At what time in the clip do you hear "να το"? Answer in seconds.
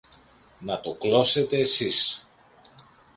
0.59-0.95